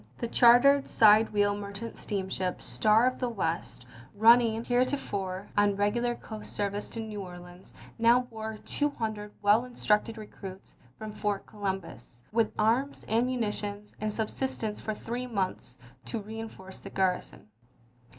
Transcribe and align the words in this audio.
The 0.17 0.27
chartered 0.27 0.89
side 0.89 1.29
wheel 1.31 1.55
mer 1.55 1.71
chant 1.71 1.95
steamship 1.95 2.63
Star 2.63 3.05
of 3.05 3.19
the 3.19 3.29
West, 3.29 3.85
running 4.15 4.63
hereto 4.65 4.97
fore 4.97 5.47
on 5.55 5.75
regular 5.75 6.15
coast 6.15 6.53
service 6.53 6.89
to 6.89 6.99
New 6.99 7.21
Orleans, 7.21 7.71
now 7.99 8.21
bore 8.21 8.57
two 8.65 8.89
hundred 8.89 9.31
well 9.43 9.63
instructed 9.63 10.17
recruits 10.17 10.75
from 10.97 11.11
Fort 11.13 11.45
Columbus, 11.45 12.23
with 12.31 12.51
arms, 12.57 13.05
ammunition, 13.07 13.83
and 13.99 14.11
subsistence 14.11 14.81
for 14.81 14.95
three 14.95 15.27
months, 15.27 15.77
to 16.05 16.19
reenforce 16.19 16.79
the 16.79 16.89
garrison. 16.89 17.49